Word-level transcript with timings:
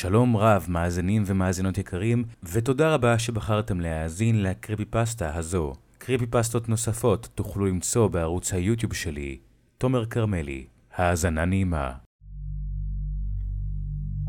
שלום 0.00 0.36
רב, 0.36 0.66
מאזינים 0.68 1.22
ומאזינות 1.26 1.78
יקרים, 1.78 2.24
ותודה 2.42 2.94
רבה 2.94 3.18
שבחרתם 3.18 3.80
להאזין 3.80 4.42
לקריפי 4.42 4.84
פסטה 4.84 5.34
הזו. 5.34 5.72
קריפי 5.98 6.26
פסטות 6.26 6.68
נוספות 6.68 7.28
תוכלו 7.34 7.66
למצוא 7.66 8.08
בערוץ 8.08 8.52
היוטיוב 8.52 8.94
שלי, 8.94 9.38
תומר 9.78 10.06
כרמלי. 10.06 10.66
האזנה 10.94 11.44
נעימה. 11.44 11.92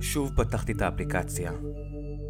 שוב 0.02 0.32
פתחתי 0.38 0.72
את 0.72 0.82
האפליקציה. 0.82 1.52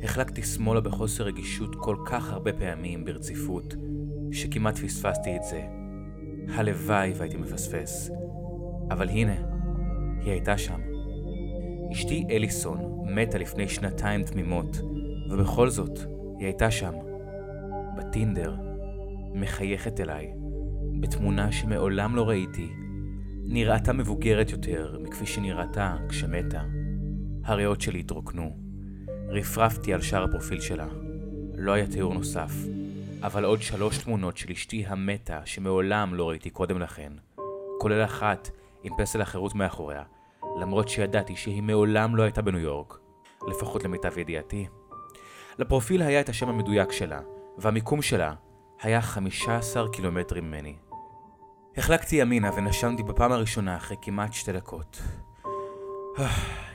החלקתי 0.04 0.44
שמאלה 0.44 0.82
בחוסר 0.82 1.24
רגישות 1.24 1.76
כל 1.76 1.98
כך 2.06 2.30
הרבה 2.30 2.54
פעמים 2.54 3.06
ברציפות, 3.06 3.74
שכמעט 4.32 4.78
פספסתי 4.78 5.36
את 5.36 5.44
זה. 5.44 5.62
הלוואי 6.56 7.14
והייתי 7.18 7.38
מפספס. 7.38 8.12
אבל 8.92 9.10
הנה, 9.10 9.36
היא 10.20 10.32
הייתה 10.32 10.58
שם. 10.58 10.80
אשתי 11.92 12.26
אליסון 12.30 13.01
מתה 13.16 13.38
לפני 13.38 13.68
שנתיים 13.68 14.24
תמימות, 14.24 14.78
ובכל 15.30 15.70
זאת, 15.70 16.00
היא 16.38 16.46
הייתה 16.46 16.72
שם. 16.72 16.94
בטינדר, 17.98 18.56
מחייכת 19.34 20.00
אליי, 20.00 20.34
בתמונה 21.00 21.52
שמעולם 21.52 22.16
לא 22.16 22.30
ראיתי. 22.30 22.70
נראתה 23.46 23.94
מבוגרת 23.94 24.50
יותר 24.50 24.98
מכפי 25.02 25.26
שנראתה 25.26 25.96
כשמתה. 26.10 26.62
הריאות 27.44 27.82
שלי 27.82 28.00
התרוקנו. 28.00 28.58
רפרפתי 29.30 29.94
על 29.94 30.02
שאר 30.02 30.24
הפרופיל 30.24 30.62
שלה. 30.62 30.88
לא 31.56 31.72
היה 31.72 31.88
תיאור 31.88 32.14
נוסף, 32.14 32.52
אבל 33.24 33.46
עוד 33.46 33.62
שלוש 33.62 33.98
תמונות 33.98 34.38
של 34.38 34.52
אשתי 34.52 34.86
המתה 34.88 35.42
שמעולם 35.46 36.16
לא 36.16 36.30
ראיתי 36.30 36.50
קודם 36.50 36.80
לכן, 36.80 37.14
כולל 37.80 38.04
אחת 38.04 38.50
עם 38.84 38.94
פסל 38.98 39.22
החירות 39.22 39.56
מאחוריה, 39.56 40.04
למרות 40.62 40.90
שידעתי 40.90 41.36
שהיא 41.36 41.64
מעולם 41.64 42.16
לא 42.16 42.24
הייתה 42.24 42.42
בניו 42.42 42.60
יורק, 42.60 42.98
לפחות 43.48 43.84
למיטב 43.84 44.18
ידיעתי. 44.18 44.68
לפרופיל 45.58 46.02
היה 46.02 46.22
את 46.22 46.30
השם 46.30 46.50
המדויק 46.50 46.92
שלה, 46.92 47.20
והמיקום 47.58 48.02
שלה 48.02 48.34
היה 48.82 49.02
15 49.02 49.90
קילומטרים 49.90 50.44
ממני. 50.44 50.76
החלקתי 51.78 52.16
ימינה 52.16 52.52
ונשמתי 52.56 53.04
בפעם 53.04 53.32
הראשונה 53.32 53.78
אחרי 53.78 53.98
כמעט 54.02 54.34
שתי 54.34 54.54
דקות. 54.54 55.02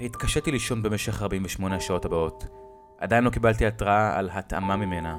התקשיתי 0.01 0.51
לישון 0.51 0.83
במשך 0.83 1.23
48 1.23 1.77
השעות 1.77 2.05
הבאות. 2.05 2.45
עדיין 2.99 3.25
לא 3.25 3.31
קיבלתי 3.31 3.67
התראה 3.67 4.19
על 4.19 4.31
התאמה 4.33 4.77
ממנה. 4.77 5.19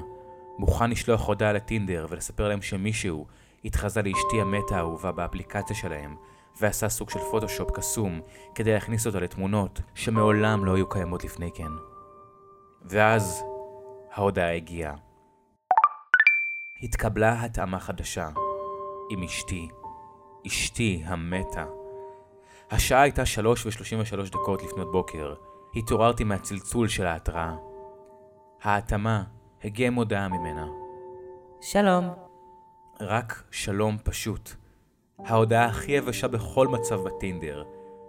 מוכן 0.58 0.90
לשלוח 0.90 1.26
הודעה 1.26 1.52
לטינדר 1.52 2.06
ולספר 2.08 2.48
להם 2.48 2.62
שמישהו 2.62 3.26
התחזה 3.64 4.02
לאשתי 4.02 4.40
המתה 4.40 4.76
האהובה 4.76 5.12
באפליקציה 5.12 5.76
שלהם, 5.76 6.16
ועשה 6.60 6.88
סוג 6.88 7.10
של 7.10 7.18
פוטושופ 7.18 7.70
קסום 7.70 8.20
כדי 8.54 8.72
להכניס 8.72 9.06
אותה 9.06 9.20
לתמונות 9.20 9.80
שמעולם 9.94 10.64
לא 10.64 10.74
היו 10.74 10.88
קיימות 10.88 11.24
לפני 11.24 11.50
כן. 11.54 11.72
ואז 12.82 13.44
ההודעה 14.12 14.56
הגיעה. 14.56 14.94
התקבלה 16.82 17.44
התאמה 17.44 17.80
חדשה 17.80 18.28
עם 19.10 19.22
אשתי, 19.22 19.68
אשתי 20.46 21.02
המתה. 21.06 21.64
השעה 22.70 23.02
הייתה 23.02 23.26
שלוש 23.26 23.66
ושלושים 23.66 24.00
ושלוש 24.00 24.30
דקות 24.30 24.62
לפנות 24.62 24.92
בוקר. 24.92 25.34
התעוררתי 25.76 26.24
מהצלצול 26.24 26.88
של 26.88 27.06
ההתראה. 27.06 27.56
ההתאמה 28.62 29.24
הגיעה 29.64 29.90
מודעה 29.90 30.28
ממנה. 30.28 30.66
שלום. 31.60 32.08
רק 33.00 33.42
שלום 33.50 33.96
פשוט. 34.04 34.54
ההודעה 35.24 35.64
הכי 35.64 35.92
יבשה 35.92 36.28
בכל 36.28 36.68
מצב 36.68 37.00
בטינדר. 37.00 37.64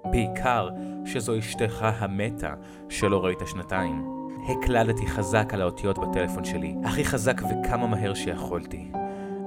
בעיקר 0.06 0.70
שזו 1.06 1.40
אשתך 1.40 1.86
המתה 2.00 2.54
שלא 2.90 3.26
ראית 3.26 3.40
שנתיים. 3.46 4.06
הקלדתי 4.50 5.08
חזק 5.08 5.54
על 5.54 5.62
האותיות 5.62 5.98
בטלפון 5.98 6.44
שלי, 6.44 6.76
הכי 6.84 7.06
חזק 7.06 7.42
וכמה 7.42 7.88
מהר 7.88 8.14
שיכולתי. 8.14 8.92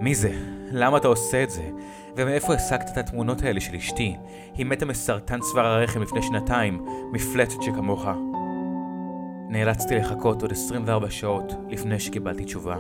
מי 0.01 0.15
זה? 0.15 0.33
למה 0.73 0.97
אתה 0.97 1.09
עושה 1.09 1.43
את 1.43 1.51
זה? 1.51 1.71
ומאיפה 2.17 2.55
השגת 2.55 2.89
את 2.93 2.99
התמונות 2.99 3.43
האלה 3.43 3.61
של 3.61 3.75
אשתי? 3.75 4.17
היא 4.55 4.67
מתה 4.67 4.87
מסרטן 4.87 5.41
צוואר 5.41 5.67
הרחם 5.67 6.03
לפני 6.03 6.23
שנתיים, 6.23 6.85
מפלצת 7.13 7.63
שכמוך. 7.63 8.07
נאלצתי 9.49 9.97
לחכות 9.97 10.43
עוד 10.43 10.53
24 10.53 11.11
שעות 11.11 11.53
לפני 11.69 12.01
שקיבלתי 12.01 12.45
תשובה. 12.45 12.77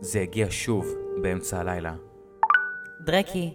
זה 0.00 0.20
הגיע 0.20 0.46
שוב 0.50 0.86
באמצע 1.22 1.60
הלילה. 1.60 2.11
דרקי, 3.04 3.54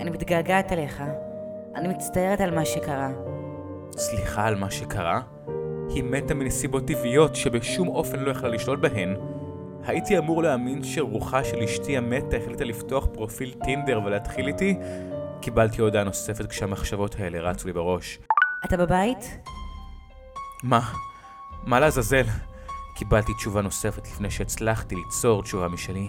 אני 0.00 0.10
מתגעגעת 0.10 0.72
אליך. 0.72 1.02
אני 1.74 1.88
מצטערת 1.88 2.40
על 2.40 2.54
מה 2.54 2.64
שקרה. 2.64 3.10
סליחה 3.96 4.46
על 4.46 4.54
מה 4.54 4.70
שקרה? 4.70 5.20
היא 5.88 6.04
מתה 6.04 6.34
מנסיבות 6.34 6.86
טבעיות 6.86 7.36
שבשום 7.36 7.88
אופן 7.88 8.18
לא 8.18 8.30
יכלה 8.30 8.48
לשלוט 8.48 8.78
בהן. 8.78 9.16
הייתי 9.84 10.18
אמור 10.18 10.42
להאמין 10.42 10.84
שרוחה 10.84 11.44
של 11.44 11.56
אשתי 11.62 11.96
המתה 11.96 12.36
החליטה 12.36 12.64
לפתוח 12.64 13.06
פרופיל 13.12 13.54
טינדר 13.64 14.00
ולהתחיל 14.04 14.46
איתי? 14.46 14.78
קיבלתי 15.40 15.82
הודעה 15.82 16.04
נוספת 16.04 16.46
כשהמחשבות 16.46 17.16
האלה 17.18 17.40
רצו 17.40 17.66
לי 17.66 17.72
בראש. 17.72 18.18
אתה 18.64 18.76
בבית? 18.76 19.38
מה? 20.62 20.80
מה 21.62 21.80
לעזאזל? 21.80 22.24
קיבלתי 22.96 23.34
תשובה 23.34 23.62
נוספת 23.62 24.06
לפני 24.06 24.30
שהצלחתי 24.30 24.94
ליצור 24.94 25.42
תשובה 25.42 25.68
משלי. 25.68 26.08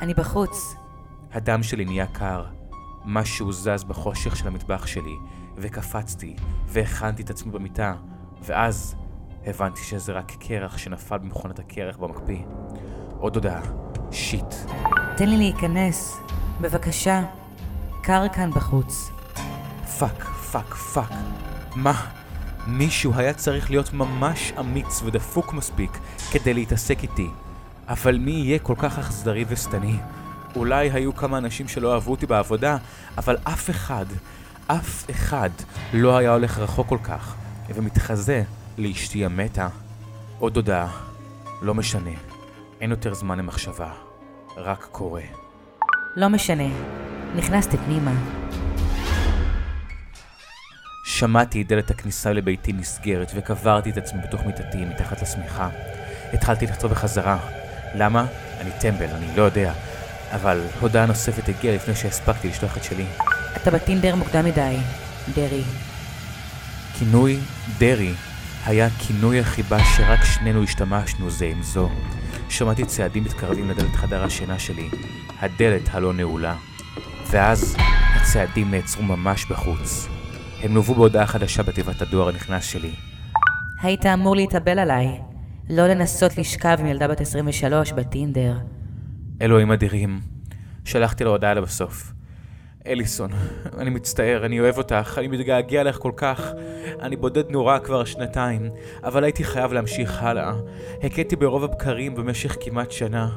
אני 0.00 0.14
בחוץ. 0.14 0.74
הדם 1.32 1.62
שלי 1.62 1.84
נהיה 1.84 2.06
קר. 2.06 2.44
משהו 3.04 3.52
זז 3.52 3.84
בחושך 3.88 4.36
של 4.36 4.48
המטבח 4.48 4.86
שלי, 4.86 5.16
וקפצתי, 5.56 6.36
והכנתי 6.66 7.22
את 7.22 7.30
עצמי 7.30 7.52
במיטה, 7.52 7.94
ואז 8.42 8.96
הבנתי 9.46 9.80
שזה 9.80 10.12
רק 10.12 10.32
קרח 10.40 10.78
שנפל 10.78 11.18
במכונת 11.18 11.58
הקרח 11.58 11.96
במקפיא. 11.96 12.38
עוד 13.18 13.36
הודעה, 13.36 13.60
Shit. 14.10 14.54
תן 15.16 15.28
לי 15.28 15.36
להיכנס. 15.36 16.20
בבקשה. 16.60 17.22
קר 18.02 18.28
כאן 18.28 18.50
בחוץ. 18.50 19.10
Fuck, 19.98 20.24
fuck, 20.24 20.74
fuck. 20.74 21.12
מה? 21.76 22.10
מישהו 22.66 23.12
היה 23.16 23.34
צריך 23.34 23.70
להיות 23.70 23.92
ממש 23.92 24.52
אמיץ 24.60 25.02
ודפוק 25.04 25.52
מספיק 25.52 25.98
כדי 26.32 26.54
להתעסק 26.54 27.02
איתי. 27.02 27.28
אבל 27.88 28.18
מי 28.18 28.30
יהיה 28.30 28.58
כל 28.58 28.74
כך 28.78 28.98
אכזרי 28.98 29.44
ושטני? 29.48 29.96
אולי 30.56 30.90
היו 30.90 31.14
כמה 31.14 31.38
אנשים 31.38 31.68
שלא 31.68 31.94
אהבו 31.94 32.10
אותי 32.10 32.26
בעבודה, 32.26 32.76
אבל 33.18 33.36
אף 33.44 33.70
אחד, 33.70 34.06
אף 34.66 35.10
אחד 35.10 35.50
לא 35.92 36.18
היה 36.18 36.32
הולך 36.32 36.58
רחוק 36.58 36.88
כל 36.88 36.98
כך, 37.02 37.34
ומתחזה 37.74 38.42
לאשתי 38.78 39.24
המתה. 39.24 39.68
עוד 40.38 40.56
הודעה, 40.56 40.88
לא 41.62 41.74
משנה, 41.74 42.10
אין 42.80 42.90
יותר 42.90 43.14
זמן 43.14 43.38
למחשבה, 43.38 43.92
רק 44.56 44.88
קורה. 44.92 45.22
לא 46.16 46.28
משנה. 46.28 46.68
נכנסתי 47.36 47.76
פנימה. 47.76 48.12
שמעתי 51.04 51.62
את 51.62 51.68
דלת 51.68 51.90
הכניסה 51.90 52.32
לביתי 52.32 52.72
נסגרת 52.72 53.32
וקברתי 53.34 53.90
את 53.90 53.96
עצמי 53.96 54.20
בתוך 54.22 54.42
מיטתי 54.46 54.84
מתחת 54.84 55.22
לשמיכה. 55.22 55.68
התחלתי 56.32 56.66
לחצוב 56.66 56.90
בחזרה. 56.90 57.38
למה? 57.94 58.26
אני 58.60 58.70
טמבל, 58.80 59.06
אני 59.06 59.36
לא 59.36 59.42
יודע. 59.42 59.72
אבל 60.32 60.60
הודעה 60.80 61.06
נוספת 61.06 61.48
הגיעה 61.48 61.74
לפני 61.74 61.94
שהספקתי 61.94 62.48
לשלוח 62.48 62.76
את 62.76 62.84
שלי. 62.84 63.04
אתה 63.56 63.70
בטינדר 63.70 64.14
מוקדם 64.14 64.44
מדי. 64.44 64.76
דרי. 65.34 65.62
כינוי 66.98 67.38
דרי 67.78 68.14
היה 68.66 68.88
כינוי 68.98 69.40
החיבה 69.40 69.84
שרק 69.84 70.24
שנינו 70.24 70.62
השתמשנו 70.62 71.30
זה 71.30 71.44
עם 71.44 71.62
זו. 71.62 71.88
שמעתי 72.48 72.84
צעדים 72.84 73.24
מתקרבים 73.24 73.70
לדלת 73.70 73.94
חדר 73.94 74.24
השינה 74.24 74.58
שלי, 74.58 74.88
הדלת 75.40 75.82
הלא 75.90 76.12
נעולה. 76.12 76.54
ואז 77.30 77.76
הצעדים 78.14 78.70
נעצרו 78.70 79.02
ממש 79.02 79.46
בחוץ. 79.50 80.08
הם 80.62 80.74
לוו 80.74 80.94
בהודעה 80.94 81.26
חדשה 81.26 81.62
בתיבת 81.62 82.02
הדואר 82.02 82.28
הנכנס 82.28 82.64
שלי. 82.64 82.92
היית 83.82 84.06
אמור 84.06 84.36
להתאבל 84.36 84.78
עליי. 84.78 85.20
לא 85.70 85.86
לנסות 85.86 86.38
לשכב 86.38 86.76
עם 86.80 86.86
ילדה 86.86 87.08
בת 87.08 87.20
23 87.20 87.92
בטינדר. 87.92 88.58
אלוהים 89.40 89.72
אדירים. 89.72 90.20
שלחתי 90.84 91.24
לו 91.24 91.30
הודעה 91.30 91.54
לבסוף. 91.54 92.12
אליסון, 92.86 93.30
אני 93.78 93.90
מצטער, 93.90 94.46
אני 94.46 94.60
אוהב 94.60 94.78
אותך, 94.78 95.18
אני 95.18 95.28
מתגעגע 95.28 95.82
לך 95.82 95.98
כל 95.98 96.12
כך. 96.16 96.52
אני 97.00 97.16
בודד 97.16 97.50
נורא 97.50 97.78
כבר 97.78 98.04
שנתיים, 98.04 98.70
אבל 99.04 99.24
הייתי 99.24 99.44
חייב 99.44 99.72
להמשיך 99.72 100.22
הלאה. 100.22 100.52
הכיתי 101.02 101.36
ברוב 101.36 101.64
הבקרים 101.64 102.14
במשך 102.14 102.56
כמעט 102.60 102.90
שנה. 102.90 103.28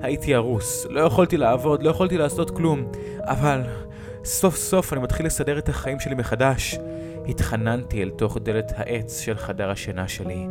הייתי 0.00 0.34
הרוס, 0.34 0.86
לא 0.90 1.00
יכולתי 1.00 1.36
לעבוד, 1.36 1.82
לא 1.82 1.90
יכולתי 1.90 2.18
לעשות 2.18 2.50
כלום. 2.50 2.92
אבל 3.20 3.62
סוף 4.24 4.56
סוף 4.56 4.92
אני 4.92 5.00
מתחיל 5.00 5.26
לסדר 5.26 5.58
את 5.58 5.68
החיים 5.68 6.00
שלי 6.00 6.14
מחדש. 6.14 6.78
התחננתי 7.28 8.02
אל 8.02 8.10
תוך 8.10 8.38
דלת 8.42 8.72
העץ 8.76 9.20
של 9.20 9.36
חדר 9.36 9.70
השינה 9.70 10.08
שלי. 10.08 10.46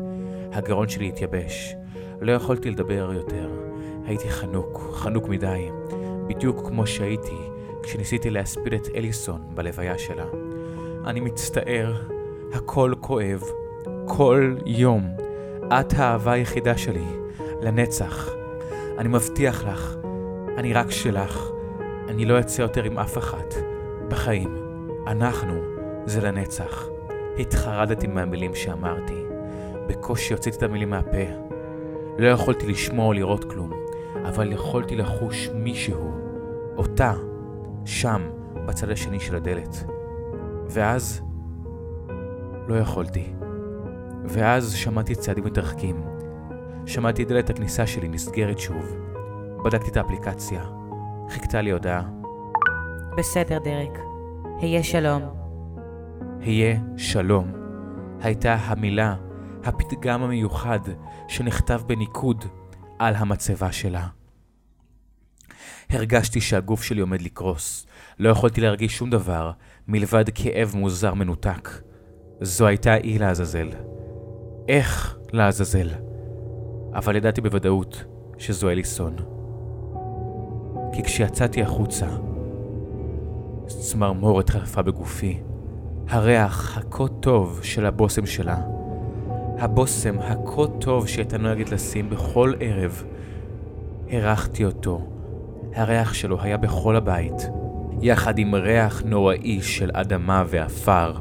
הגרון 0.54 0.90
שלי 0.90 1.08
התייבש. 1.08 1.76
לא 2.22 2.32
יכולתי 2.32 2.72
לדבר 2.72 3.12
יותר. 3.14 3.71
הייתי 4.12 4.30
חנוק, 4.30 4.82
חנוק 4.94 5.28
מדי. 5.28 5.70
בדיוק 6.28 6.68
כמו 6.68 6.88
שהייתי 6.88 7.38
כשניסיתי 7.84 8.30
להספיד 8.30 8.74
את 8.74 8.88
אליסון 8.96 9.42
בלוויה 9.54 9.98
שלה. 9.98 10.26
אני 11.06 11.20
מצטער, 11.20 11.94
הכל 12.54 12.94
כואב, 13.00 13.44
כל 14.08 14.56
יום. 14.66 15.08
את 15.68 15.94
האהבה 15.94 16.32
היחידה 16.32 16.78
שלי, 16.78 17.06
לנצח. 17.62 18.30
אני 18.98 19.10
מבטיח 19.10 19.64
לך, 19.64 19.96
אני 20.58 20.74
רק 20.74 20.92
שלך. 20.92 21.50
אני 22.08 22.26
לא 22.26 22.40
אצא 22.40 22.62
יותר 22.62 22.84
עם 22.84 23.00
אף 23.00 23.18
אחת. 23.18 23.54
בחיים. 24.08 24.58
אנחנו 25.08 25.62
זה 26.06 26.22
לנצח. 26.22 26.88
התחרדתי 27.40 28.08
מהמילים 28.08 28.56
שאמרתי. 28.56 29.24
בקושי 29.88 30.34
הוצאתי 30.34 30.58
את 30.58 30.64
המילים 30.64 30.90
מהפה. 30.90 31.52
לא 32.18 32.28
יכולתי 32.28 32.68
לשמוע 32.68 33.06
או 33.06 33.14
לראות 33.14 33.44
כלום, 33.44 33.72
אבל 34.26 34.52
יכולתי 34.52 34.96
לחוש 34.96 35.50
מישהו, 35.54 36.12
אותה, 36.78 37.14
שם, 37.86 38.22
בצד 38.68 38.90
השני 38.90 39.20
של 39.20 39.36
הדלת. 39.36 39.84
ואז 40.70 41.22
לא 42.68 42.76
יכולתי. 42.76 43.34
ואז 44.26 44.74
שמעתי 44.74 45.16
צעדים 45.16 45.44
מתרחקים. 45.44 46.04
שמעתי 46.86 47.26
דלת 47.26 47.50
הכניסה 47.50 47.88
שלי 47.88 48.08
נסגרת 48.08 48.60
שוב. 48.60 48.96
בדקתי 49.66 49.90
את 49.90 49.98
האפליקציה. 49.98 50.64
חיכתה 51.30 51.62
לי 51.62 51.72
הודעה. 51.72 52.04
בסדר, 53.18 53.58
דרק. 53.64 54.00
היה 54.60 54.84
שלום. 54.84 55.22
היה 56.40 56.80
שלום. 56.98 57.52
הייתה 58.22 58.54
המילה, 58.54 59.16
הפתגם 59.64 60.24
המיוחד, 60.24 60.80
שנכתב 61.28 61.82
בניקוד 61.88 62.46
על 63.02 63.16
המצבה 63.16 63.72
שלה. 63.72 64.08
הרגשתי 65.90 66.42
שהגוף 66.42 66.84
שלי 66.84 67.02
עומד 67.02 67.22
לקרוס. 67.22 67.86
לא 68.20 68.30
יכולתי 68.30 68.62
להרגיש 68.62 68.98
שום 68.98 69.10
דבר, 69.10 69.52
מלבד 69.88 70.26
כאב 70.36 70.72
מוזר 70.76 71.14
מנותק. 71.14 71.70
זו 72.42 72.68
הייתה 72.68 72.96
אי 72.96 73.20
לעזאזל. 73.20 73.70
איך 74.68 75.18
לעזאזל? 75.34 75.90
אבל 76.94 77.16
ידעתי 77.16 77.42
בוודאות 77.42 78.04
שזו 78.38 78.70
אליסון. 78.70 79.16
כי 80.94 81.04
כשיצאתי 81.04 81.62
החוצה, 81.62 82.08
צמרמורת 83.68 84.50
חלפה 84.50 84.82
בגופי. 84.82 85.40
הריח 86.10 86.78
הכה 86.78 87.08
טוב 87.08 87.60
של 87.64 87.86
הבושם 87.86 88.26
שלה. 88.26 88.81
הבושם 89.62 90.20
הכה 90.20 90.68
טוב 90.80 91.08
שהייתה 91.08 91.38
נוהגת 91.38 91.72
לשים 91.72 92.10
בכל 92.10 92.54
ערב. 92.60 93.04
הרחתי 94.10 94.66
אותו. 94.66 95.08
הריח 95.76 96.14
שלו 96.14 96.42
היה 96.42 96.58
בכל 96.58 96.96
הבית, 96.96 97.50
יחד 98.02 98.38
עם 98.38 98.56
ריח 98.56 99.02
נוראי 99.06 99.62
של 99.62 99.90
אדמה 99.94 100.44
ועפר. 100.48 101.14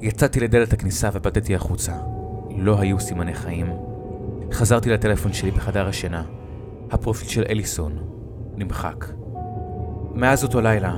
יצאתי 0.00 0.40
לדלת 0.40 0.72
הכניסה 0.72 1.08
ובדתי 1.12 1.54
החוצה. 1.54 1.92
לא 2.56 2.80
היו 2.80 3.00
סימני 3.00 3.34
חיים. 3.34 3.66
חזרתי 4.52 4.90
לטלפון 4.90 5.32
שלי 5.32 5.50
בחדר 5.50 5.88
השינה. 5.88 6.22
הפרופיל 6.90 7.28
של 7.28 7.44
אליסון 7.48 7.98
נמחק. 8.56 9.04
מאז 10.14 10.44
אותו 10.44 10.60
לילה, 10.60 10.96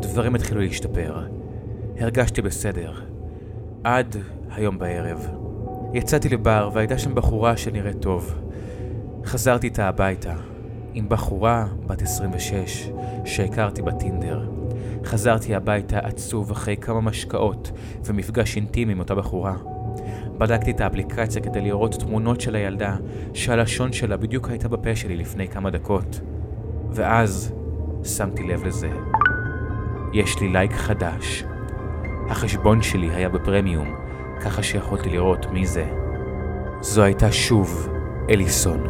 דברים 0.00 0.34
התחילו 0.34 0.60
להשתפר. 0.60 1.26
הרגשתי 1.98 2.42
בסדר. 2.42 2.92
עד 3.84 4.16
היום 4.50 4.78
בערב. 4.78 5.47
יצאתי 5.94 6.28
לבר 6.28 6.70
והייתה 6.72 6.98
שם 6.98 7.14
בחורה 7.14 7.56
שנראית 7.56 8.00
טוב. 8.00 8.34
חזרתי 9.24 9.66
איתה 9.66 9.88
הביתה, 9.88 10.34
עם 10.94 11.08
בחורה 11.08 11.66
בת 11.86 12.02
26 12.02 12.90
שהכרתי 13.24 13.82
בטינדר. 13.82 14.48
חזרתי 15.04 15.54
הביתה 15.54 15.98
עצוב 15.98 16.50
אחרי 16.50 16.76
כמה 16.76 17.00
משקאות 17.00 17.70
ומפגש 18.04 18.56
אינטימי 18.56 18.92
עם 18.92 18.98
אותה 18.98 19.14
בחורה. 19.14 19.56
בדקתי 20.38 20.70
את 20.70 20.80
האפליקציה 20.80 21.42
כדי 21.42 21.60
לראות 21.60 21.94
תמונות 21.94 22.40
של 22.40 22.54
הילדה 22.54 22.96
שהלשון 23.34 23.92
שלה 23.92 24.16
בדיוק 24.16 24.48
הייתה 24.48 24.68
בפה 24.68 24.96
שלי 24.96 25.16
לפני 25.16 25.48
כמה 25.48 25.70
דקות. 25.70 26.20
ואז 26.90 27.52
שמתי 28.04 28.42
לב 28.42 28.64
לזה. 28.64 28.90
יש 30.12 30.40
לי 30.40 30.48
לייק 30.48 30.72
חדש. 30.72 31.44
החשבון 32.30 32.82
שלי 32.82 33.10
היה 33.10 33.28
בפרמיום, 33.28 33.94
ככה 34.40 34.62
שיכולתי 34.62 35.08
לראות 35.08 35.46
מי 35.50 35.66
זה. 35.66 35.84
זו 36.80 37.02
הייתה 37.02 37.32
שוב 37.32 37.88
אליסון, 38.30 38.86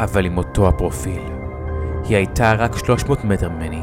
אבל 0.00 0.24
עם 0.26 0.38
אותו 0.38 0.68
הפרופיל. 0.68 1.22
היא 2.04 2.16
הייתה 2.16 2.52
רק 2.52 2.76
300 2.76 3.24
מטר 3.24 3.48
ממני. 3.48 3.82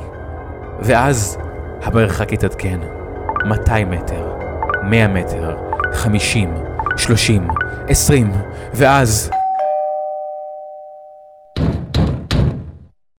ואז 0.79 1.37
המרחק 1.83 2.33
התעדכן. 2.33 2.79
200 3.45 3.89
מטר, 3.89 4.33
100 4.83 5.07
מטר, 5.07 5.57
50, 5.93 6.53
30, 6.97 7.47
20, 7.87 8.31
ואז... 8.73 9.31